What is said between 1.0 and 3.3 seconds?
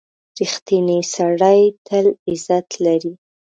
سړی تل عزت لري.